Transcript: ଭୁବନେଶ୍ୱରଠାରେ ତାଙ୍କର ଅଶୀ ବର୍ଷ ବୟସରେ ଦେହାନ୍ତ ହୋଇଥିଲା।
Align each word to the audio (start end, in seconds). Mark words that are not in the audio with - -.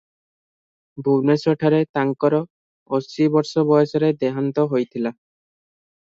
ଭୁବନେଶ୍ୱରଠାରେ 1.07 1.81
ତାଙ୍କର 1.97 2.39
ଅଶୀ 2.99 3.27
ବର୍ଷ 3.35 3.65
ବୟସରେ 3.73 4.09
ଦେହାନ୍ତ 4.23 4.65
ହୋଇଥିଲା। 4.73 5.13